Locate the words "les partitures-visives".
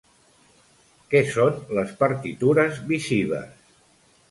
1.79-3.65